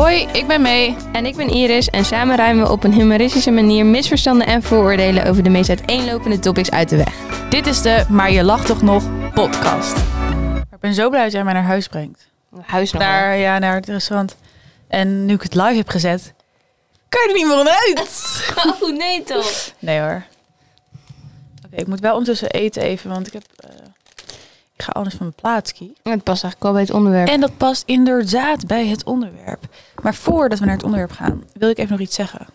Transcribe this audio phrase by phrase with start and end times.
[0.00, 0.96] Hoi, ik ben May.
[1.12, 5.26] En ik ben Iris en samen ruimen we op een humoristische manier misverstanden en vooroordelen
[5.26, 7.14] over de meest uiteenlopende topics uit de weg.
[7.50, 9.96] Dit is de Maar je lacht toch nog podcast.
[10.70, 12.28] Ik ben zo blij dat jij mij naar huis brengt.
[12.60, 14.36] Huis nog Naar, ja, naar het restaurant.
[14.88, 16.32] En nu ik het live heb gezet,
[17.08, 18.44] kan je er niet meer onderuit.
[18.82, 19.72] Oh nee toch?
[19.78, 20.22] Nee hoor.
[21.66, 23.42] Oké, ik moet wel ondertussen eten even, want ik heb...
[23.56, 23.70] eh,
[24.80, 25.96] ik ga anders van mijn plaats kiezen.
[26.02, 27.28] Het past eigenlijk wel bij het onderwerp.
[27.28, 29.64] En dat past inderdaad bij het onderwerp.
[30.02, 32.46] Maar voordat we naar het onderwerp gaan, wil ik even nog iets zeggen.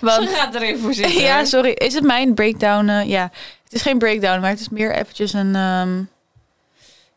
[0.00, 1.22] Want gaat er even voor zitten.
[1.22, 1.70] Ja, sorry.
[1.70, 2.88] Is het mijn breakdown?
[2.88, 3.30] eh, ja,
[3.64, 5.54] het is geen breakdown, maar het is meer eventjes een...
[5.54, 6.02] ehm,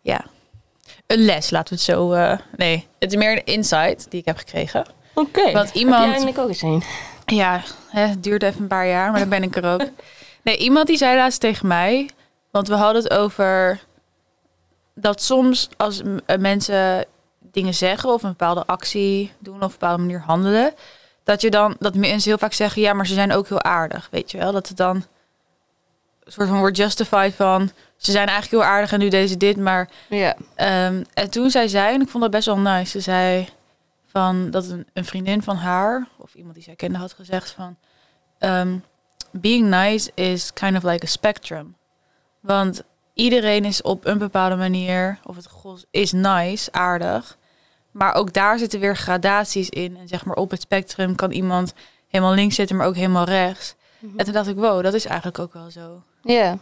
[0.02, 0.26] ja,
[1.08, 2.12] een les, laten we het zo...
[2.12, 4.86] eh, nee, het is meer een insight die ik heb gekregen.
[5.14, 5.52] Oké.
[5.52, 6.84] Want Heb iemand- jij eigenlijk ook eens een?
[7.26, 9.84] Ja, hè, het duurde even een paar jaar, maar dan ben ik er ook.
[10.44, 12.10] Nee, iemand die zei laatst tegen mij...
[12.58, 13.80] Want we hadden het over...
[14.96, 17.06] Dat soms als eh, mensen
[17.40, 18.10] dingen zeggen...
[18.10, 20.74] of een bepaalde actie doen of op een bepaalde manier handelen...
[21.24, 22.82] dat je dan dat mensen heel vaak zeggen...
[22.82, 24.52] ja, maar ze zijn ook heel aardig, weet je wel?
[24.52, 24.96] Dat het dan
[26.24, 27.72] een soort van wordt justified van...
[27.98, 29.90] ze zijn eigenlijk heel aardig en nu deden ze dit, maar...
[30.10, 30.36] Ja.
[30.56, 33.50] Ehm, en toen zei zij, en ik vond dat best wel nice, ze zei
[34.06, 37.78] van dat een, een vriendin van haar, of iemand die zij kende, had gezegd van
[38.38, 38.78] ehm,
[39.32, 41.77] being nice is kind of like a spectrum.
[42.48, 45.48] Want iedereen is op een bepaalde manier, of het
[45.92, 47.38] is nice, aardig.
[47.92, 49.98] Maar ook daar zitten weer gradaties in.
[49.98, 51.74] En zeg maar op het spectrum kan iemand
[52.08, 53.76] helemaal links zitten, maar ook helemaal rechts.
[54.18, 56.02] En toen dacht ik, wow, dat is eigenlijk ook wel zo.
[56.22, 56.50] Ja.
[56.50, 56.60] Daar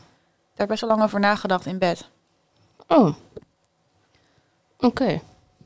[0.53, 2.09] heb ik best wel lang over nagedacht in bed.
[2.88, 3.16] Oh.
[4.80, 5.22] Oké.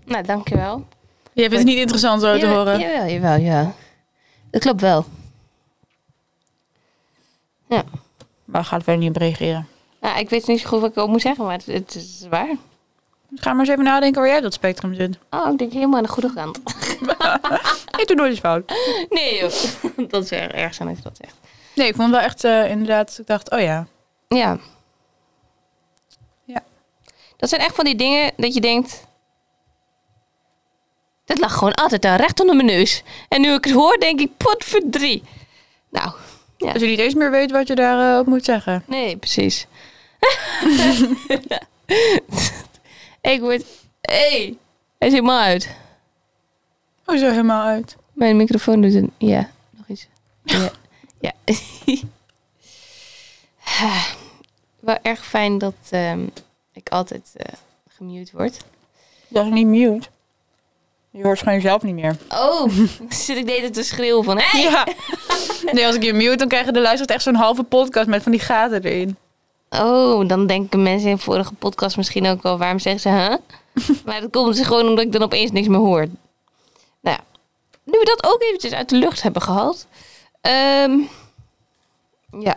[0.06, 0.88] Nou, dankjewel.
[1.34, 2.80] Je vindt het niet interessant zo te Ja, horen?
[2.80, 3.74] Jawel, jawel, ja.
[4.50, 5.06] Dat klopt wel.
[7.68, 7.84] Ja.
[8.46, 9.68] Maar gaat verder niet op reageren.
[10.02, 12.26] Nou, ik weet niet zo goed wat ik ook moet zeggen, maar het, het is
[12.30, 12.56] waar.
[13.36, 15.18] Ga maar eens even nadenken waar jij dat spectrum zit.
[15.30, 16.60] Oh, ik denk helemaal aan de goede kant.
[18.00, 18.74] Ik doe nooit iets fout.
[19.10, 19.52] Nee joh.
[20.12, 21.36] Dat is erg, erg zijn als je dat zegt.
[21.76, 23.18] Nee, ik vond wel echt eh, inderdaad.
[23.20, 23.88] Ik dacht, oh ja.
[24.28, 24.58] Ja.
[26.44, 26.64] Ja.
[27.38, 29.08] Dat zijn echt van die dingen dat je denkt...
[31.26, 33.04] Dat lag gewoon altijd daar, recht onder mijn neus.
[33.28, 35.24] En nu ik het hoor, denk ik, potverdrie.
[35.90, 36.12] Nou,
[36.58, 36.72] Ja.
[36.72, 38.84] Als je niet eens meer weet wat je daarop moet zeggen.
[38.86, 39.68] nee, precies.
[43.34, 43.66] ik word...
[44.02, 44.58] hey,
[44.98, 45.70] hij is helemaal uit.
[47.06, 47.96] Oh, zo helemaal uit.
[48.14, 49.12] Mijn microfoon doet een...
[49.18, 50.08] Ja, nog iets.
[50.44, 50.72] Ja.
[51.20, 51.34] ja.
[54.80, 56.28] Wel erg fijn dat ehm,
[56.74, 57.54] ik altijd eh,
[57.88, 58.58] gemute word.
[59.28, 60.08] Dat is niet mute.
[61.12, 62.18] Je hoort gewoon jezelf niet meer.
[62.30, 62.70] Oh,
[63.10, 64.40] zit ik de hele tijd te schreeuwen van...
[64.40, 64.62] Hey!
[64.62, 64.88] Ja.
[65.72, 68.32] Nee, als ik je mute, dan krijgen de luisteraars echt zo'n halve podcast met van
[68.32, 69.18] die gaten erin.
[69.70, 72.58] Oh, dan denken mensen in vorige podcast misschien ook wel...
[72.58, 73.36] Waarom zeggen ze, huh?
[74.06, 76.08] maar dat komt dus gewoon omdat ik dan opeens niks meer hoor.
[77.02, 77.20] Nou ja,
[77.84, 79.88] nu we dat ook eventjes uit de lucht hebben gehad.
[80.42, 81.00] ehm,
[82.40, 82.56] ja,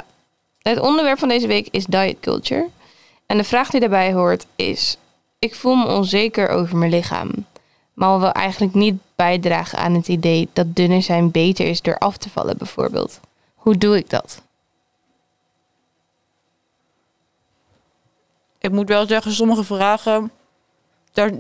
[0.63, 2.69] het onderwerp van deze week is diet culture.
[3.27, 4.97] En de vraag die daarbij hoort is...
[5.39, 7.31] Ik voel me onzeker over mijn lichaam.
[7.95, 12.17] Maar wil eigenlijk niet bijdragen aan het idee dat dunner zijn beter is door af
[12.17, 13.21] te vallen bijvoorbeeld.
[13.55, 14.42] Hoe doe ik dat?
[18.63, 20.31] Ik moet wel zeggen, sommige vragen...
[21.13, 21.31] Daar,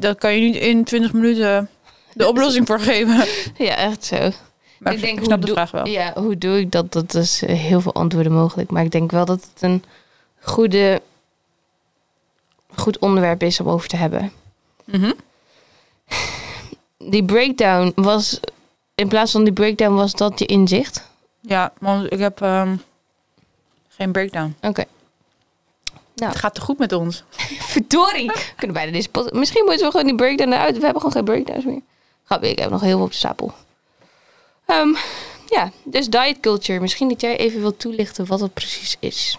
[0.00, 1.68] daar, kan je niet in 20 minuten
[2.12, 3.24] de oplossing voor geven.
[3.66, 4.30] Ja, echt zo.
[4.78, 5.86] Maar ik, ik snap de doe- vraag wel.
[5.86, 6.92] Ja, hoe doe ik dat?
[6.92, 8.70] Dat is eh, heel veel antwoorden mogelijk.
[8.70, 9.84] Maar ik denk wel dat het een
[10.40, 11.02] goede,
[12.74, 14.32] goed onderwerp is om over te hebben.
[14.84, 15.12] Mhm.
[16.98, 18.40] Die breakdown was,
[18.94, 21.08] in plaats van die breakdown was dat je inzicht.
[21.40, 22.76] Ja, want ik heb ehm,
[23.88, 24.56] geen breakdown.
[24.60, 24.84] Oké.
[26.20, 27.24] Nou, Het gaat te goed met ons.
[27.74, 28.26] verdorie.
[28.34, 29.32] We kunnen bijna deze pot.
[29.32, 30.74] Misschien moeten we gewoon die breakdown eruit.
[30.78, 31.80] We hebben gewoon geen breakdowns meer.
[32.24, 33.52] Grapje, ik heb nog heel veel op de stapel.
[34.66, 34.94] Ehm,
[35.48, 36.80] ja, dus diet culture.
[36.80, 39.38] Misschien dat jij even wilt toelichten wat het precies is.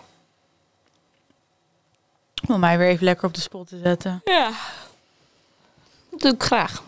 [2.47, 4.21] Om mij weer even lekker op de spot te zetten.
[4.23, 4.51] Ja.
[6.11, 6.83] Dat doe ik graag.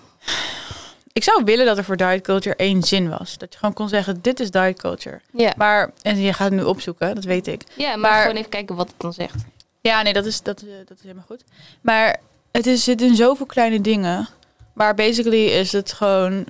[1.14, 3.38] Ik zou willen dat er voor diet culture één zin was.
[3.38, 5.22] Dat je gewoon kon zeggen, dit is diet culture.
[5.32, 7.64] Ja, Maar, en je gaat het nu opzoeken, dat weet ik.
[7.74, 9.36] ja maar, maar- gewoon even kijken wat het dan zegt.
[9.84, 11.44] Ja, nee, dat is, dat, eh, dat is helemaal goed.
[11.82, 12.20] Maar
[12.52, 14.28] het is, zit in zoveel kleine dingen.
[14.74, 16.48] Maar basically is het gewoon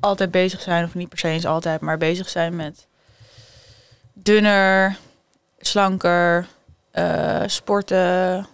[0.00, 2.86] altijd bezig zijn, of niet per se eens altijd, maar bezig zijn met
[4.12, 4.96] dunner,
[5.58, 6.46] slanker,
[6.90, 8.46] eh, sporten,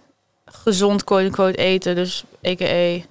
[0.45, 1.95] gezond quote-unquote eten.
[1.95, 3.05] Dus a.k.a.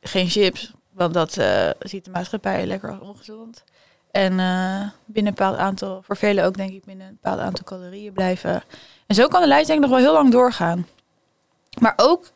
[0.00, 3.64] geen chips, want dat eh, ziet de maatschappij lekker als ongezond.
[4.10, 7.64] En eh, binnen een bepaald aantal, voor velen ook denk ik, binnen een bepaald aantal
[7.64, 8.62] calorieën blijven.
[9.06, 10.86] En zo kan de lijst denk ik nog wel heel lang doorgaan.
[11.78, 12.30] Maar ook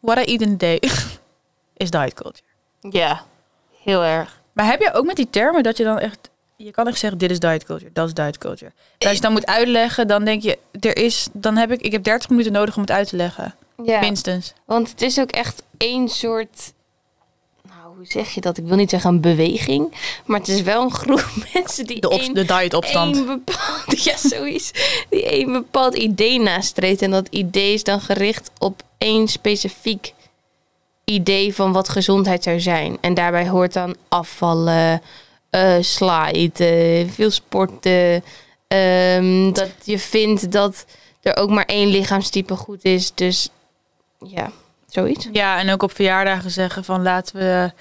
[0.00, 0.80] what I eat in a day
[1.76, 2.48] is diet culture.
[2.80, 3.24] Ja,
[3.82, 4.40] heel erg.
[4.52, 6.30] Maar heb je ook met die termen dat je dan echt...
[6.56, 8.72] Je kan echt zeggen, dit is diet culture, dat is diet culture.
[8.98, 10.58] Als je dan moet uitleggen, dan denk je...
[10.80, 13.54] Er is, dan heb ik, ik heb 30 minuten nodig om het uit te leggen.
[13.84, 14.52] Ja, Minstens.
[14.64, 16.72] want het is ook echt één soort...
[17.96, 18.58] Hoe zeg je dat?
[18.58, 19.94] Ik wil niet zeggen een beweging.
[20.24, 23.16] Maar het is wel een groep mensen die De, op, één- de dietopstand.
[23.16, 24.70] één bepaald, ja, zoiets.
[25.10, 27.02] Die één bepaald idee nastreeft.
[27.02, 30.12] En dat idee is dan gericht op één specifiek
[31.04, 32.98] idee van wat gezondheid zou zijn.
[33.00, 35.02] En daarbij hoort dan afvallen,
[35.80, 38.24] sla eten, veel sporten.
[38.68, 40.84] ehm, dat je vindt dat
[41.22, 43.12] er ook maar één lichaamstype goed is.
[43.14, 43.48] Dus
[44.26, 44.50] ja,
[44.96, 45.28] zoiets.
[45.32, 47.72] Ja, en ook op verjaardagen zeggen van laten we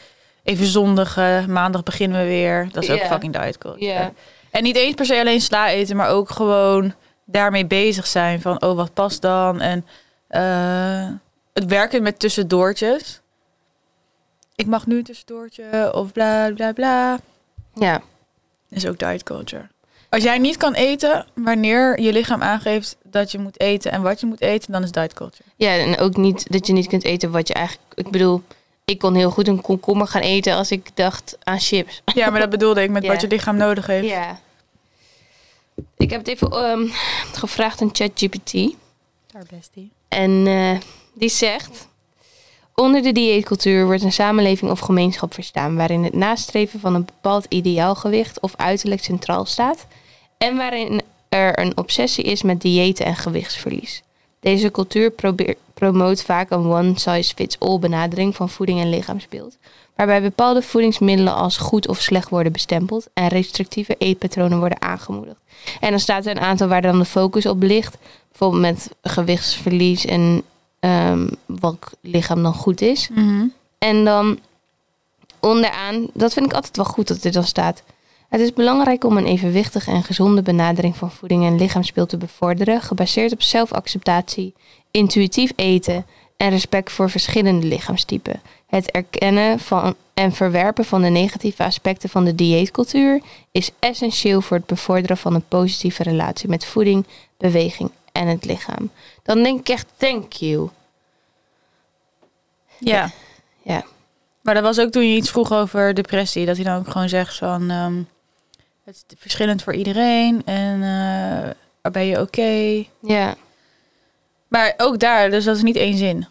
[0.43, 1.51] even zondigen.
[1.51, 2.69] Maandag beginnen we weer.
[2.71, 3.85] Dat is ook fucking diet culture.
[3.85, 4.11] Ja.
[4.51, 6.93] En niet eens per se alleen sla eten, maar ook gewoon
[7.25, 8.41] daarmee bezig zijn.
[8.41, 9.61] Van, oh, wat past dan?
[9.61, 9.85] En
[10.27, 11.09] eh,
[11.53, 13.21] het werken met tussendoortjes.
[14.55, 17.19] Ik mag nu een tussendoortje of bla bla bla.
[17.73, 18.01] Ja.
[18.69, 19.67] Is ook diet culture.
[20.15, 24.19] Als jij niet kan eten wanneer je lichaam aangeeft dat je moet eten en wat
[24.19, 25.43] je moet eten, dan is diet culture.
[25.55, 27.87] Ja, en ook niet dat je niet kunt eten wat je eigenlijk...
[27.93, 28.41] Ik bedoel,
[28.85, 32.01] ik kon heel goed een komkommer gaan eten als ik dacht aan chips.
[32.13, 33.11] Ja, maar dat bedoelde ik met Ja.
[33.11, 34.07] wat je lichaam nodig heeft.
[34.07, 34.39] Ja.
[35.97, 36.87] Ik heb het even ehm,
[37.33, 38.53] gevraagd aan ChatGPT.
[39.31, 39.91] Daar bestie.
[40.07, 40.79] En eh,
[41.13, 41.87] die zegt...
[42.75, 45.75] Onder de dieetcultuur wordt een samenleving of gemeenschap verstaan...
[45.75, 49.85] waarin het nastreven van een bepaald ideaalgewicht of uiterlijk centraal staat...
[50.37, 54.03] en waarin er een obsessie is met diëten en gewichtsverlies.
[54.39, 59.57] Deze cultuur probeer- promoot vaak een one-size-fits-all benadering van voeding en lichaamsbeeld...
[59.95, 63.07] waarbij bepaalde voedingsmiddelen als goed of slecht worden bestempeld...
[63.13, 65.37] en restrictieve eetpatronen worden aangemoedigd.
[65.79, 67.97] En dan staat er een aantal waar dan de focus op ligt...
[68.29, 70.43] bijvoorbeeld met gewichtsverlies en
[70.79, 73.09] ehm, welk lichaam dan goed is.
[73.09, 73.45] Mhm.
[73.77, 74.39] En dan
[75.39, 77.83] onderaan, dat vind ik altijd wel goed dat dit dan staat.
[78.29, 82.81] Het is belangrijk om een evenwichtige en gezonde benadering van voeding en lichaamsbeeld te bevorderen,
[82.81, 84.53] gebaseerd op zelfacceptatie,
[84.91, 86.05] intuïtief eten
[86.37, 88.41] en respect voor verschillende lichaamstypen.
[88.67, 94.57] Het erkennen van en verwerpen van de negatieve aspecten van de dieetcultuur is essentieel voor
[94.57, 97.05] het bevorderen van een positieve relatie met voeding,
[97.37, 98.89] beweging en het lichaam.
[99.23, 100.69] Dan denk ik echt, thank you.
[102.79, 103.11] Ja.
[103.61, 103.83] Ja.
[104.41, 106.45] Maar dat was ook toen je iets vroeg over depressie.
[106.45, 107.69] Dat hij dan ook gewoon zegt van...
[107.69, 108.01] ehm,
[108.85, 110.41] het is verschillend voor iedereen.
[110.45, 110.79] En
[111.81, 112.85] waar ben je oké?
[113.01, 113.35] Ja,
[114.47, 116.27] Maar ook daar, dus dat is niet één zin.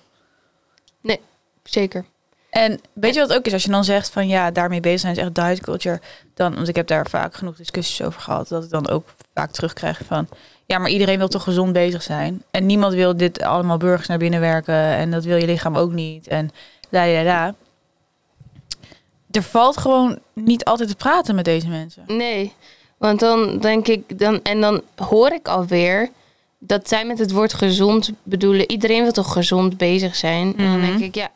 [1.62, 2.04] zeker.
[2.50, 3.52] En weet je wat ook is?
[3.52, 6.00] Als je dan zegt van ja, daarmee bezig zijn is echt diet culture.
[6.34, 8.48] Dan, want ik heb daar vaak genoeg discussies over gehad.
[8.48, 10.28] Dat ik dan ook vaak terugkrijg van...
[10.66, 12.42] Ja, maar iedereen wil toch gezond bezig zijn?
[12.50, 14.74] En niemand wil dit allemaal burgers naar binnen werken.
[14.74, 16.28] En dat wil je lichaam ook niet.
[16.28, 16.50] En
[16.90, 17.54] la la la.
[19.34, 22.04] Er valt gewoon niet altijd te praten met deze mensen.
[22.06, 22.52] Nee,
[22.96, 26.10] want dan denk ik, dan, en dan hoor ik alweer
[26.58, 30.54] dat zij met het woord gezond bedoelen, iedereen wil toch gezond bezig zijn?
[30.56, 30.86] En dan Mhm.
[30.86, 31.30] denk ik, ja,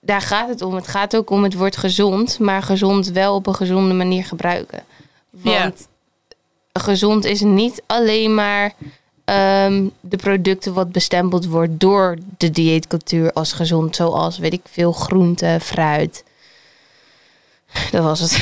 [0.00, 0.74] daar gaat het om.
[0.74, 4.84] Het gaat ook om het woord gezond, maar gezond wel op een gezonde manier gebruiken.
[5.30, 5.88] Want
[6.72, 8.72] gezond is niet alleen maar
[9.24, 14.92] ehm, de producten wat bestempeld wordt door de dieetcultuur als gezond, zoals weet ik veel
[14.92, 16.24] groente, fruit.
[17.90, 18.32] Dat was het.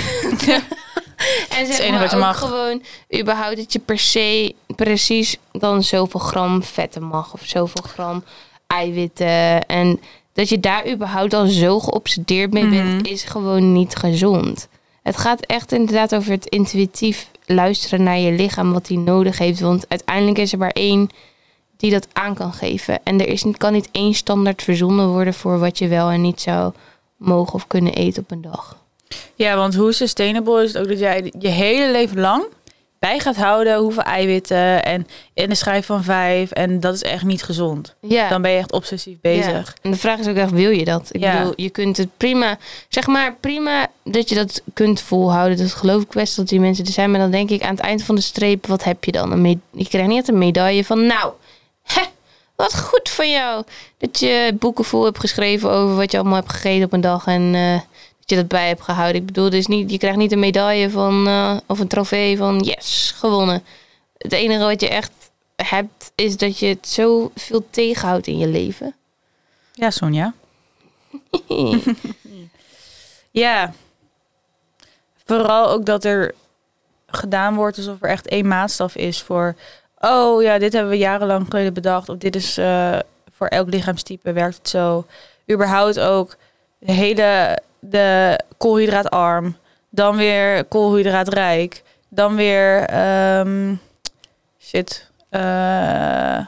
[1.57, 2.39] en zeg enige maar wat je ook mag.
[2.39, 2.83] gewoon
[3.21, 8.25] überhaupt dat je per se precies dan zoveel gram vetten mag of zoveel gram
[8.67, 10.01] eiwitten en
[10.33, 13.05] dat je daar überhaupt al zo geobsedeerd mee bent Mhm.
[13.05, 14.69] is gewoon niet gezond.
[15.03, 19.61] Het gaat echt inderdaad over het intuïtief luisteren naar je lichaam wat die nodig heeft,
[19.61, 21.09] want uiteindelijk is er maar één
[21.77, 25.59] die dat aan kan geven en er is, kan niet één standaard verzonnen worden voor
[25.59, 26.73] wat je wel en niet zou
[27.17, 28.78] mogen of kunnen eten op een dag.
[29.35, 32.45] Ja, want hoe sustainable is het ook dat jij je hele leven lang
[32.99, 36.51] bij gaat houden hoeveel eiwitten en in de schijf van vijf.
[36.51, 37.95] En dat is echt niet gezond.
[38.01, 38.29] Ja.
[38.29, 39.47] Dan ben je echt obsessief bezig.
[39.67, 39.75] Ja.
[39.83, 41.09] En de vraag is ook echt, wil je dat?
[41.13, 41.39] Ik Ja.
[41.39, 45.59] bedoel, je kunt het prima, zeg maar prima dat je dat kunt volhouden.
[45.59, 47.11] Dat geloof ik best dat die mensen er zijn.
[47.11, 49.33] Maar dan denk ik aan het eind van de streep, wat heb je dan?
[49.33, 51.33] Een je krijgt niet een medaille van, nou,
[51.83, 52.03] hè,
[52.57, 53.65] wat goed van jou.
[53.99, 57.27] Dat je boeken vol hebt geschreven over wat je allemaal hebt gegeten op een dag.
[57.27, 57.81] En eh,
[58.31, 59.21] je dat bij hebt gehouden.
[59.21, 62.59] Ik bedoel, dus niet, je krijgt niet een medaille van, eh, of een trofee van,
[62.59, 63.65] yes, gewonnen.
[64.19, 65.13] Het enige wat je echt
[65.57, 68.95] hebt, is dat je het zo veel tegenhoudt in je leven.
[69.73, 70.35] Ja, Sonja.
[73.31, 73.73] Ja.
[75.25, 76.35] Vooral ook dat er
[77.07, 79.55] gedaan wordt alsof er echt één maatstaf is voor...
[79.99, 82.09] Oh ja, dit hebben we jarenlang geleden bedacht.
[82.09, 82.99] Of dit is eh,
[83.37, 85.07] voor elk lichaamstype werkt het zo.
[85.51, 86.37] Überhaupt ook
[86.79, 89.57] de hele de koolhydraatarm,
[89.91, 93.75] dan weer koolhydraatrijk, dan weer ehm,
[94.61, 96.39] shit, eh,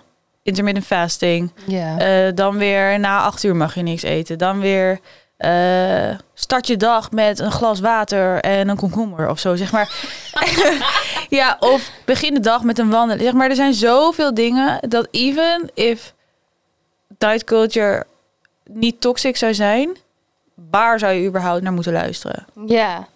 [0.42, 1.98] intermittent fasting, Ja.
[1.98, 5.00] eh, dan weer na acht uur mag je niks eten, dan weer
[5.36, 9.92] eh, start je dag met een glas water en een komkommer of zo, zeg maar.
[11.28, 13.24] ja, of begin de dag met een wandelen.
[13.24, 16.14] Zeg maar, er zijn zoveel dingen dat even if
[17.18, 18.06] diet culture
[18.64, 19.96] niet toxic zou zijn,
[20.70, 22.46] waar zou je überhaupt naar moeten luisteren?
[22.66, 23.08] Ja,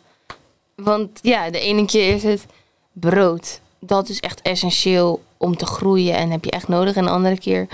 [0.74, 2.46] want ja, de ene keer is het
[2.92, 3.60] brood.
[3.78, 6.96] Dat is echt essentieel om te groeien en heb je echt nodig.
[6.96, 7.66] En de andere keer,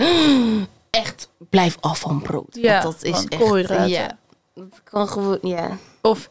[0.89, 2.57] echt blijf af van brood.
[2.61, 3.87] Ja, want dat is echt.
[3.87, 4.17] Ja,
[4.53, 5.77] dat kan gewoon, ja.
[6.01, 6.29] Of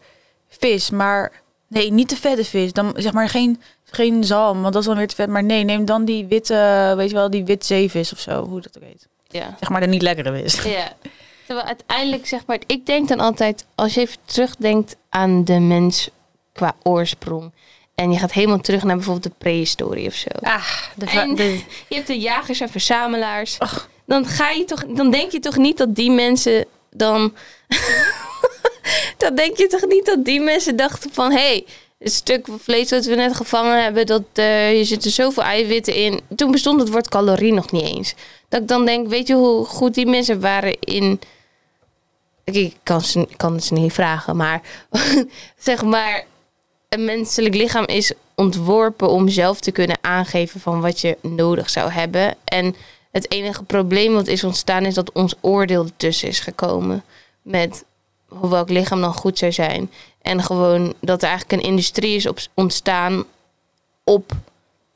[0.48, 1.32] vis, maar
[1.66, 2.72] nee, niet te vette vis.
[2.72, 5.28] Dan zeg maar geen, geen zalm, want dat is dan weer te vet.
[5.28, 8.60] Maar nee, neem dan die witte, weet je wel, die wit zeevis of zo, hoe
[8.60, 9.08] dat ook heet.
[9.28, 9.56] Ja.
[9.58, 10.62] Zeg maar de niet lekkere vis.
[10.62, 10.92] ja.
[11.50, 16.08] Terwijl uiteindelijk, zeg maar, ik denk dan altijd, als je even terugdenkt aan de mens
[16.52, 17.52] qua oorsprong.
[17.94, 20.28] En je gaat helemaal terug naar bijvoorbeeld de prehistorie of zo.
[20.40, 20.66] Ah,
[20.96, 23.58] de, En- de- Je hebt de jagers en verzamelaars.
[24.06, 27.34] Dan, ga je toch, dan denk je toch niet dat die mensen dan.
[29.22, 31.66] dan denk je toch niet dat die mensen dachten van hé, hey,
[31.98, 35.94] het stuk vlees dat we net gevangen hebben, dat uh, je zit er zoveel eiwitten
[35.94, 36.20] in.
[36.36, 38.14] Toen bestond het woord calorie nog niet eens.
[38.48, 41.20] Dat ik dan denk, weet je hoe goed die mensen waren in.
[42.44, 44.60] Ik kan, ze, kan ze niet vragen, maar
[45.58, 46.24] zeg maar,
[46.88, 51.90] een menselijk lichaam is ontworpen om zelf te kunnen aangeven van wat je nodig zou
[51.90, 52.34] hebben.
[52.44, 52.74] En
[53.10, 57.04] het enige probleem wat is ontstaan is dat ons oordeel ertussen is gekomen.
[57.42, 57.84] Met
[58.28, 59.90] hoe welk lichaam dan goed zou zijn.
[60.22, 63.24] En gewoon dat er eigenlijk een industrie is op, ontstaan
[64.04, 64.32] op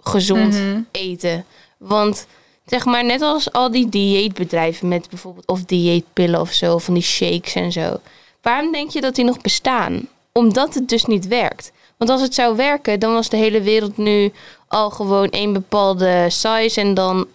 [0.01, 0.81] gezond Mhm.
[0.91, 1.45] eten.
[1.77, 2.27] Want
[2.67, 7.03] zeg maar, net als al die dieetbedrijven met bijvoorbeeld of dieetpillen of zo, van die
[7.03, 8.01] shakes en zo.
[8.43, 10.09] Waarom denk je dat die nog bestaan?
[10.33, 11.73] Omdat het dus niet werkt.
[11.97, 14.33] Want als het zou werken, dan was de hele wereld nu
[14.69, 17.27] al gewoon één bepaalde size en dan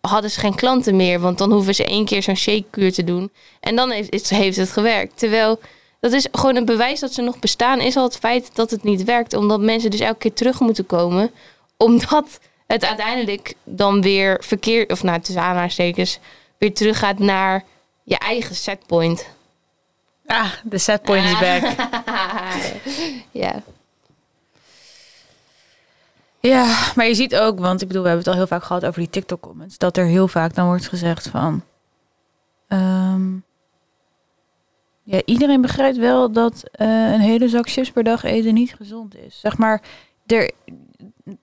[0.00, 3.30] hadden ze geen klanten meer, want dan hoeven ze één keer zo'n shakekuur te doen
[3.60, 5.18] en dan heeft het, heeft het gewerkt.
[5.18, 5.58] Terwijl
[6.00, 8.82] dat is gewoon een bewijs dat ze nog bestaan, is al het feit dat het
[8.82, 11.30] niet werkt, omdat mensen dus elke keer terug moeten komen,
[11.76, 12.38] omdat
[12.72, 16.18] het uiteindelijk dan weer verkeerd, of nou tussen aanhalingstekens,
[16.58, 17.64] weer teruggaat naar
[18.02, 19.26] je eigen setpoint.
[20.26, 21.62] ah, de set point is back.
[23.42, 23.62] ja.
[26.40, 28.84] Ja, maar je ziet ook, want ik bedoel, we hebben het al heel vaak gehad
[28.84, 31.64] over die TikTok-comments, dat er heel vaak dan wordt gezegd van,
[32.68, 33.34] ehm,
[35.02, 39.16] ja, iedereen begrijpt wel dat eh, een hele zak chips per dag eten niet gezond
[39.16, 39.40] is.
[39.40, 39.82] Zeg maar,
[40.32, 40.50] er,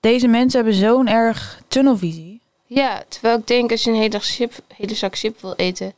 [0.00, 2.40] deze mensen hebben zo'n erg tunnelvisie.
[2.66, 5.92] Ja, terwijl ik denk als je een hele, dag chip, hele zak chip wil eten,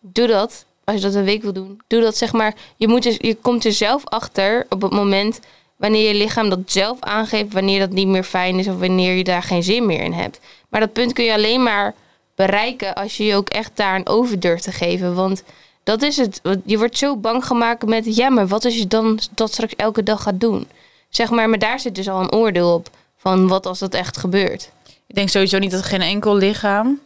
[0.00, 0.64] doe dat.
[0.84, 2.54] Als je dat een week wil doen, doe dat zeg maar.
[2.76, 5.40] Je, moet dus, je komt er zelf achter op het moment
[5.76, 9.24] wanneer je lichaam dat zelf aangeeft, wanneer dat niet meer fijn is of wanneer je
[9.24, 10.40] daar geen zin meer in hebt.
[10.68, 11.94] Maar dat punt kun je alleen maar
[12.34, 15.14] bereiken als je je ook echt daar een over durft te geven.
[15.14, 15.42] Want
[15.82, 16.40] dat is het.
[16.64, 20.02] Je wordt zo bang gemaakt met, ja, maar wat als je dan dat straks elke
[20.02, 20.66] dag gaat doen?
[21.08, 24.16] Zeg maar, maar daar zit dus al een oordeel op van wat als dat echt
[24.16, 24.70] gebeurt.
[25.06, 27.00] Ik denk sowieso niet dat geen enkel lichaam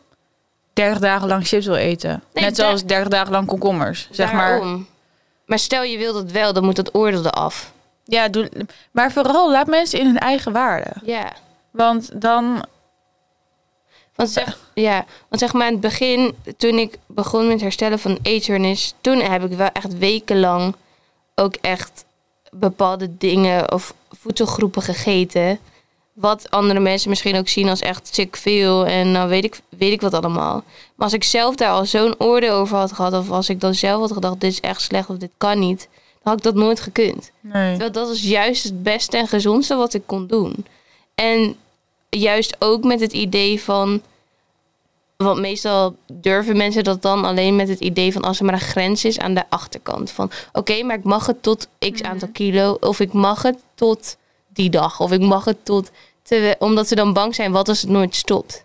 [0.73, 2.23] 30 dagen lang chips wil eten.
[2.33, 4.09] Nee, Net zoals 30 dagen lang komkommers.
[4.11, 4.63] Zeg maar.
[5.47, 7.73] Maar stel je wil dat wel, dan moet dat oordeel eraf.
[8.05, 8.51] Ja, doe,
[8.91, 10.91] maar vooral laat mensen in hun eigen waarde.
[11.03, 11.33] Ja.
[11.71, 12.65] Want dan
[14.15, 18.19] Want zeg, ja, want zeg maar in het begin, toen ik begon met herstellen van
[18.23, 20.75] eetstoornis, toen heb ik wel echt wekenlang
[21.35, 22.05] ook echt
[22.55, 25.59] bepaalde dingen of voedselgroepen gegeten.
[26.13, 29.93] Wat andere mensen misschien ook zien als echt sick veel en dan weet ik, weet
[29.93, 30.55] ik wat allemaal.
[30.95, 33.75] Maar als ik zelf daar al zo'n oordeel over had gehad, of als ik dan
[33.75, 35.89] zelf had gedacht, dit is echt slecht of dit kan niet,
[36.23, 37.31] dan had ik dat nooit gekund.
[37.41, 37.71] Nee.
[37.71, 40.67] Terwijl dat is juist het beste en gezondste wat ik kon doen.
[41.15, 41.57] En
[42.09, 44.03] juist ook met het idee van.
[45.17, 48.61] Want meestal durven mensen dat dan alleen met het idee van als er maar een
[48.61, 50.11] grens is aan de achterkant.
[50.11, 52.77] Van oké, maar ik mag het tot x aantal kilo.
[52.81, 54.17] Of ik mag het tot
[54.49, 55.01] die dag.
[55.01, 55.91] Of ik mag het tot.
[56.59, 58.65] omdat ze dan bang zijn wat als het nooit stopt.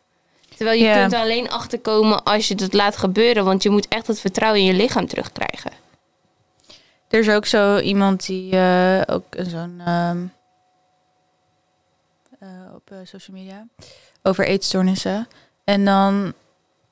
[0.56, 3.46] Terwijl je kunt er alleen achterkomen als je het laat gebeuren.
[3.46, 5.72] Want je moet echt het vertrouwen in je lichaam terugkrijgen.
[7.08, 10.26] Er is ook zo iemand die eh, ook zo'n ehm,
[12.40, 13.68] eh, op eh, social media
[14.24, 15.28] over eetstoornissen.
[15.68, 16.34] En dan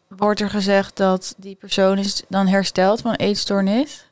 [0.08, 4.10] wordt er gezegd dat die persoon is dan hersteld van eetstoornis,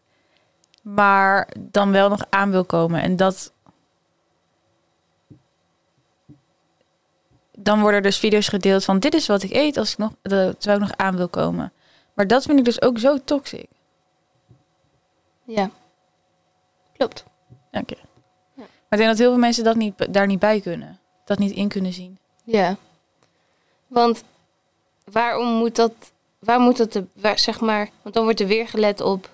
[0.82, 3.02] maar dan wel nog aan wil komen.
[3.02, 3.52] En dat
[7.52, 10.82] dan worden dus video's gedeeld van dit is wat ik eet als ik nog, terwijl
[10.82, 11.74] ik nog aan wil komen.
[12.14, 13.68] Maar dat vind ik dus ook zo toxic.
[15.44, 15.70] Ja.
[16.98, 17.24] Klopt.
[17.72, 17.98] Dank je.
[18.54, 18.64] Ja.
[18.64, 21.00] Maar ik denk dat heel veel mensen dat niet, daar niet bij kunnen.
[21.26, 22.20] Dat niet in kunnen zien.
[22.44, 22.76] Ja.
[23.88, 24.24] Want
[25.12, 25.92] waarom moet dat,
[26.40, 29.30] waar moet dat, de, waar, zeg maar, want dan wordt er weer gelet op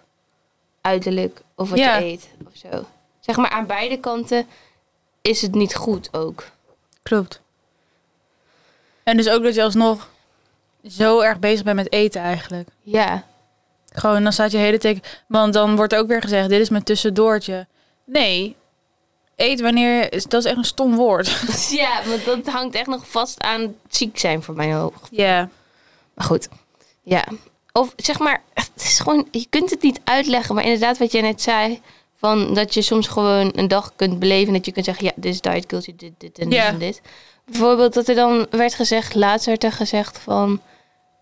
[0.81, 1.97] uiterlijk of wat Ja.
[1.97, 2.85] je eet of zo.
[3.19, 4.47] Zeg maar aan beide kanten
[5.21, 6.43] is het niet goed ook.
[7.03, 7.41] Klopt.
[9.03, 10.09] En dus ook dat je alsnog
[10.87, 12.69] zo erg bezig bent met eten eigenlijk.
[12.81, 13.23] Ja.
[13.91, 15.01] Gewoon, dan staat je hele teken...
[15.27, 17.67] Want dan wordt ook weer gezegd, dit is mijn tussendoortje.
[18.03, 18.55] Nee,
[19.41, 20.13] eet wanneer...
[20.13, 21.27] is- Dat is echt een stom woord.
[21.69, 25.07] ja, want dat hangt echt nog vast aan ziek zijn voor mijn hoofd.
[25.11, 25.49] Ja.
[26.13, 26.47] Maar goed,
[27.03, 27.25] ja.
[27.71, 30.55] Of zeg maar, het is gewoon, je kunt het niet uitleggen.
[30.55, 31.81] Maar inderdaad, wat jij net zei,
[32.15, 34.53] van dat je soms gewoon een dag kunt beleven.
[34.53, 37.01] Dat je kunt zeggen, ja, dit is diet culture, dit, dit en dit en dit.
[37.45, 40.61] Bijvoorbeeld dat er dan werd gezegd, laatst werd er gezegd van,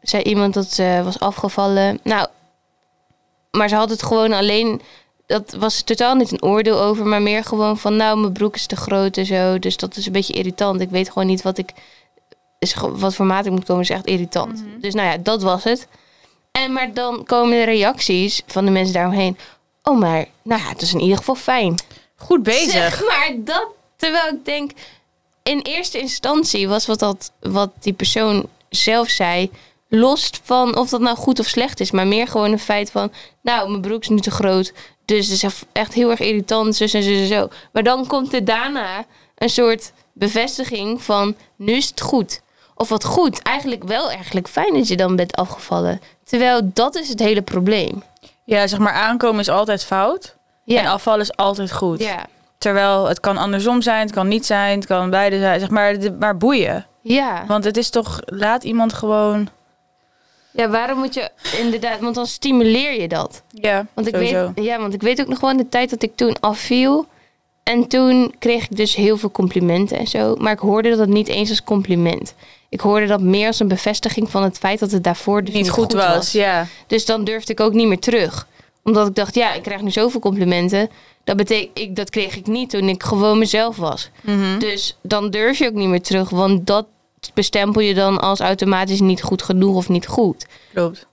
[0.01, 1.99] zei iemand dat ze was afgevallen.
[2.03, 2.27] Nou,
[3.51, 4.81] maar ze had het gewoon alleen,
[5.27, 8.65] dat was totaal niet een oordeel over, maar meer gewoon van, nou, mijn broek is
[8.65, 9.59] te groot en zo.
[9.59, 10.81] Dus dat is een beetje irritant.
[10.81, 11.71] Ik weet gewoon niet wat ik,
[12.59, 14.53] is, wat voor maat ik moet komen, is echt irritant.
[14.53, 14.79] Mhm.
[14.79, 15.87] Dus nou ja, dat was het.
[16.51, 19.37] En maar dan komen de reacties van de mensen daaromheen.
[19.83, 21.75] Oh, maar nou ja, het is in ieder geval fijn.
[22.15, 22.71] Goed bezig.
[22.71, 24.71] Zeg maar dat, terwijl ik denk,
[25.43, 29.51] in eerste instantie was wat, dat, wat die persoon zelf zei,
[29.87, 33.11] los van of dat nou goed of slecht is, maar meer gewoon een feit van,
[33.41, 34.73] nou, mijn broek is nu te groot,
[35.07, 37.49] dus het is echt heel erg irritant, zus en zus en zo.
[37.71, 42.41] Maar dan komt er daarna een soort bevestiging van, nu is het goed.
[42.75, 46.01] Of wat goed, eigenlijk wel eigenlijk fijn dat je dan bent afgevallen.
[46.23, 48.03] Terwijl dat is het hele probleem.
[48.43, 50.35] Ja, zeg maar, aankomen is altijd fout.
[50.63, 51.99] Ja, En afvallen is altijd goed.
[51.99, 52.25] ja,
[52.57, 55.59] Terwijl het kan andersom zijn, het kan niet zijn, het kan beide zijn.
[55.59, 56.85] Zeg maar, maar boeien.
[57.01, 57.43] ja.
[57.47, 59.49] Want het is toch, laat iemand gewoon...
[60.57, 63.41] Ja, waarom moet je inderdaad, want dan stimuleer je dat.
[63.49, 64.51] Ja, Want ik, sowieso.
[64.55, 67.05] weet, ja, want ik weet ook nog wel in de tijd dat ik toen afviel.
[67.63, 70.35] En toen kreeg ik dus heel veel complimenten en zo.
[70.35, 72.33] Maar ik hoorde dat niet eens als compliment.
[72.69, 75.69] Ik hoorde dat meer als een bevestiging van het feit dat het daarvoor dus niet,
[75.69, 76.31] goed, was.
[76.31, 76.67] Ja.
[76.87, 78.47] Dus dan durfde ik ook niet meer terug.
[78.83, 80.89] Omdat ik dacht, ja, ik krijg nu zoveel complimenten.
[81.23, 84.09] Dat betekent, ik, dat kreeg ik niet toen ik gewoon mezelf was.
[84.21, 84.59] Mhm.
[84.59, 86.29] Dus dan durf je ook niet meer terug.
[86.29, 86.85] Want dat
[87.33, 90.45] bestempel je dan als automatisch niet goed genoeg of niet goed.
[90.73, 91.07] Klopt.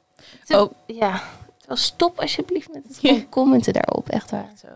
[0.49, 0.73] Oh.
[0.87, 1.23] Ja,
[1.69, 3.21] stop alsjeblieft met het Ja.
[3.31, 4.09] commenten daarop.
[4.09, 4.53] Echt waar.
[4.61, 4.69] Zo.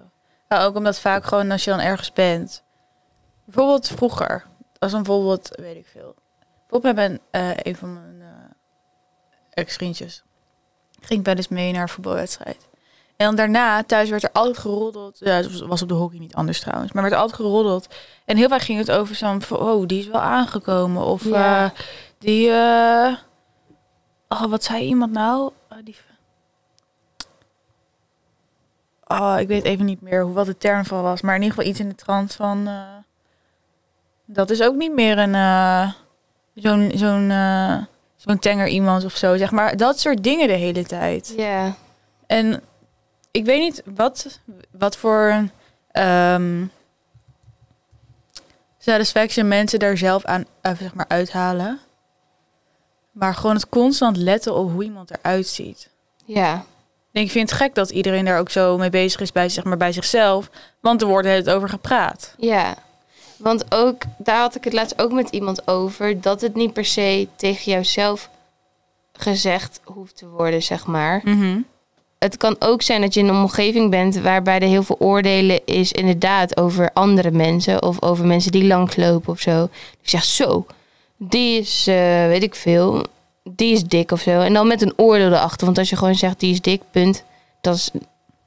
[0.67, 2.62] Ook omdat vaak gewoon als je dan ergens bent.
[3.45, 4.47] Bijvoorbeeld vroeger.
[4.79, 6.14] Als een voorbeeld, weet ik veel.
[6.67, 8.51] Bijvoorbeeld met mijn, eh, een van mijn eh,
[9.51, 10.23] ex-vriendjes.
[11.01, 12.69] Ging ik wel eens mee naar een voetbalwedstrijd.
[13.19, 15.19] En dan daarna, thuis werd er altijd geroddeld.
[15.19, 16.93] Ja, het was- op de hockey niet anders trouwens.
[16.93, 17.87] Maar werd er altijd geroddeld.
[18.25, 21.03] En heel vaak ging het over zo'n oh, die is wel aangekomen.
[21.05, 21.65] Of Ja.
[21.65, 21.71] eh,
[22.19, 23.17] die, eh,
[24.29, 25.53] oh, wat zei iemand nou?
[25.71, 25.97] Oh, die,
[29.07, 31.21] oh, ik weet even niet meer hoe, wat de term van was.
[31.23, 32.83] Maar in ieder geval iets in de trant van, eh,
[34.25, 35.35] dat is ook niet meer een,
[36.55, 37.33] zo'n, zo'n,
[38.17, 39.37] zo'n tenger iemand of zo.
[39.37, 41.35] Zeg maar, dat soort dingen de hele tijd.
[41.37, 41.75] Ja.
[42.27, 42.63] En
[43.31, 45.49] ik weet niet wat, wat voor
[45.91, 46.64] ehm
[48.79, 51.79] satisfaction mensen daar zelf aan eh, zeg maar uithalen.
[53.11, 55.91] Maar gewoon het constant letten op hoe iemand eruit ziet.
[56.25, 56.64] Ja.
[57.12, 59.77] Ik vind het gek dat iedereen daar ook zo mee bezig is bij, zeg maar,
[59.77, 60.51] bij zichzelf.
[60.81, 62.35] Want er wordt het over gepraat.
[62.37, 62.77] Ja.
[63.37, 66.85] Want ook, daar had ik het laatst ook met iemand over, dat het niet per
[66.85, 68.31] se tegen jouzelf
[69.12, 71.23] gezegd hoeft te worden, zeg maar.
[72.19, 75.61] Het kan ook zijn dat je in een omgeving bent waarbij er heel veel oordelen
[75.65, 79.65] is, inderdaad, over andere mensen of over mensen die langslopen of zo.
[80.01, 80.67] Ik zeg zo,
[81.17, 83.05] die is, eh, weet ik veel,
[83.43, 84.41] die is dik of zo.
[84.41, 85.67] En dan met een oordeel erachter.
[85.67, 87.25] Want als je gewoon zegt die is dik, punt,
[87.61, 87.91] dat, is,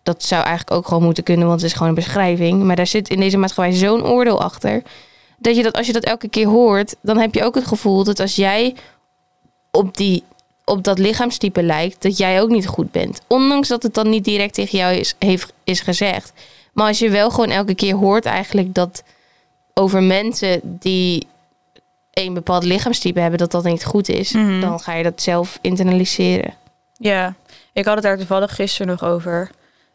[0.03, 2.63] dat zou eigenlijk ook gewoon moeten kunnen, want het is gewoon een beschrijving.
[2.63, 4.81] Maar daar zit in deze maatschappij zo'n oordeel achter.
[5.37, 8.03] Dat je dat als je dat elke keer hoort, dan heb je ook het gevoel
[8.03, 8.75] dat als jij
[9.71, 10.23] op die
[10.65, 13.21] op dat lichaamstype lijkt, dat jij ook niet goed bent.
[13.27, 16.33] Ondanks dat het dan niet direct tegen jou is, heeft, is gezegd.
[16.73, 19.03] Maar als je wel gewoon elke keer hoort eigenlijk dat
[19.73, 21.27] over mensen die
[22.13, 24.59] een bepaald lichaamstype hebben, dat dat niet goed is, Mhm.
[24.59, 26.53] dan ga je dat zelf internaliseren.
[26.97, 27.33] Ja,
[27.73, 29.49] ik had het daar toevallig gisteren nog over.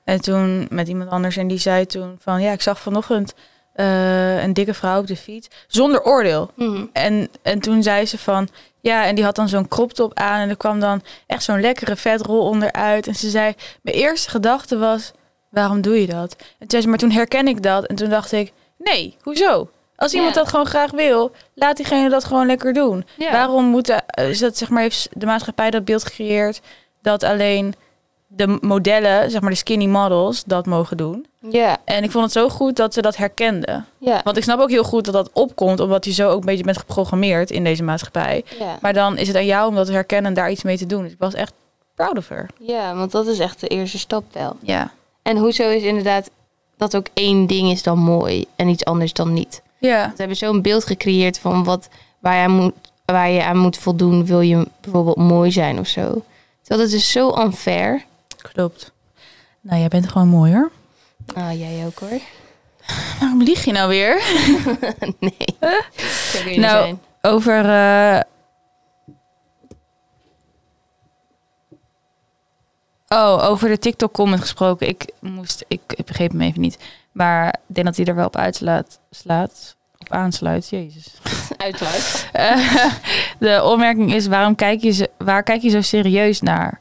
[0.04, 1.36] En toen met iemand anders.
[1.36, 2.40] En die zei toen van...
[2.42, 3.34] Ja, ik zag vanochtend
[3.76, 5.48] eh, een dikke vrouw op de fiets.
[5.66, 6.50] Zonder oordeel.
[6.92, 8.48] En, en toen zei ze van...
[8.80, 10.40] Ja, en die had dan zo'n crop top aan.
[10.40, 13.06] En er kwam dan echt zo'n lekkere vetrol onderuit.
[13.06, 13.54] En ze zei...
[13.82, 15.12] Mijn eerste gedachte was...
[15.50, 16.36] Waarom doe je dat?
[16.38, 16.88] En toen zei ze...
[16.88, 17.84] Maar toen herken ik dat.
[17.86, 18.52] En toen dacht ik...
[18.78, 19.70] Nee, hoezo?
[19.96, 21.32] Als iemand dat gewoon graag wil...
[21.54, 23.04] Laat diegene dat gewoon lekker doen.
[23.18, 26.60] Waarom moet de, is dat, zeg maar, heeft de maatschappij dat beeld gecreëerd
[27.02, 27.74] dat alleen
[28.26, 31.26] de modellen, zeg maar de skinny models, dat mogen doen.
[31.50, 33.86] Ja, En ik vond het zo goed dat ze dat herkenden.
[33.98, 34.20] ja.
[34.24, 36.64] Want ik snap ook heel goed dat dat opkomt, omdat je zo ook een beetje
[36.64, 38.44] bent geprogrammeerd in deze maatschappij.
[38.58, 38.78] ja.
[38.80, 40.86] Maar dan is het aan jou om dat te herkennen en daar iets mee te
[40.86, 41.02] doen.
[41.02, 41.52] Dus ik was echt
[41.94, 42.50] proud of her.
[42.58, 44.56] ja, want dat is echt de eerste stap wel.
[44.60, 44.90] Ja.
[45.22, 46.30] En hoezo is inderdaad
[46.76, 49.62] dat ook één ding is dan mooi en iets anders dan niet.
[49.78, 50.04] Ja.
[50.08, 53.76] Ze hebben zo'n beeld gecreëerd van wat, waar, je aan moet, waar je aan moet
[53.78, 56.22] voldoen, wil je bijvoorbeeld mooi zijn of zo.
[56.62, 58.04] Terwijl het is zo unfair.
[58.52, 58.92] Klopt.
[59.60, 60.70] Nou, jij bent gewoon mooi hoor.
[61.34, 62.20] Ah, jij ook hoor.
[63.20, 64.14] Waarom lieg je nou weer?
[65.20, 66.58] nee.
[66.58, 67.00] Nou, zijn.
[67.22, 67.64] Over.
[67.70, 68.20] eh,
[73.08, 74.88] Oh, over de TikTok-comment gesproken.
[74.88, 75.64] Ik moest.
[75.68, 76.78] Ik, ik begreep hem even niet.
[77.12, 78.98] Maar ik denk dat hij er wel op uitslaat.
[79.10, 79.76] Slaat.
[79.98, 80.68] Op aansluit.
[80.68, 81.14] Jezus.
[81.56, 82.28] Uitluid.
[82.32, 82.84] Eh,
[83.38, 86.80] de opmerking is: waarom kijk je, zo- waar kijk je zo serieus naar?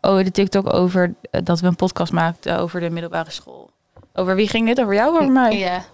[0.00, 3.70] Oh, de TikTok over eh, dat we een podcast maakten over de middelbare school.
[4.18, 4.80] Over wie ging dit?
[4.80, 5.58] Over jou of over mij?
[5.58, 5.84] Ja,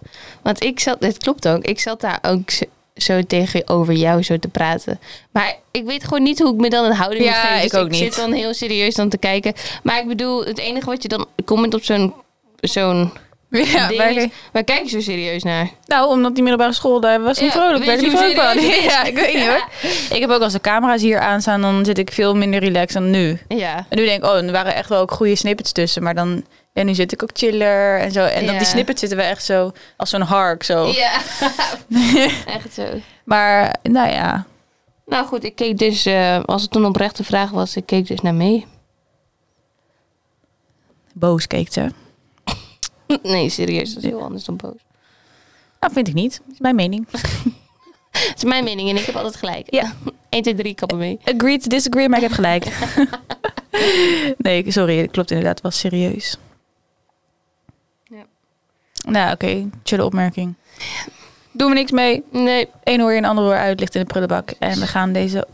[0.43, 4.23] want ik zat, dit klopt ook, ik zat daar ook zo, zo tegen over jou
[4.23, 5.01] zo te praten.
[5.33, 7.65] Maar ik weet gewoon niet hoe ik me dan een houding Ja, moet geven.
[7.65, 7.99] ik Dus ook niet.
[7.99, 9.53] zit dan heel serieus dan te kijken.
[9.83, 12.15] Maar ik bedoel, het enige wat je dan comment op zo'n
[12.61, 13.13] zo'n
[13.51, 15.71] Ja, wij- is, waar kijk je zo serieus naar?
[15.87, 17.79] Nou, omdat die middelbare school, daar was niet Ja, vrolijk.
[17.79, 18.57] weet Werd je niet vrolijk van.
[18.57, 18.83] het?
[18.93, 19.69] Ja, ik weet niet hoor.
[20.11, 23.11] Ik heb ook als de camera's hier aanstaan, dan zit ik veel minder relaxed dan
[23.11, 23.39] nu.
[23.49, 26.03] Ja, En nu denk ik, oh, er waren echt wel ook goede snippets tussen.
[26.03, 28.25] Maar dan, ja, nu zit ik ook chiller en zo.
[28.25, 28.59] En Ja.
[28.59, 30.87] die snippets zitten we echt zo, als zo'n hark zo.
[30.87, 31.13] ja.
[32.57, 32.87] echt zo.
[33.25, 34.47] Maar, nou ja.
[35.07, 38.21] Nou goed, ik keek dus, eh, als het een oprechte vraag was, ik keek dus
[38.21, 38.67] naar mee.
[41.15, 41.89] Boos keek ze.
[43.23, 44.81] Nee, serieus, dat is heel anders dan boos.
[45.81, 46.41] Nou, vind ik niet.
[46.45, 47.07] Dat is mijn mening.
[48.11, 49.73] Het is mijn mening en ik heb altijd gelijk.
[49.75, 49.93] Ja.
[50.29, 51.19] 1, 2, 3, kappen mee.
[51.25, 52.67] Agree to disagree, maar ik heb gelijk.
[54.39, 55.55] nee, sorry, het klopt inderdaad.
[55.55, 56.37] Het was serieus.
[59.05, 59.69] Nou, oké.
[59.83, 60.55] Chille opmerking.
[61.53, 62.25] Doen we niks mee.
[62.31, 64.51] Nee, Eén hoor je een ander hoor uit ligt in de prullenbak.
[64.59, 65.47] En we gaan deze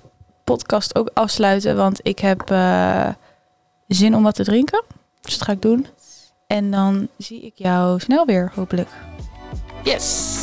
[0.44, 3.08] podcast ook afsluiten, want ik heb eh,
[3.88, 4.84] zin om wat te drinken.
[5.20, 5.86] Dus dat ga ik doen.
[6.46, 8.88] En dan zie ik jou snel weer, hopelijk.
[9.82, 10.38] yes.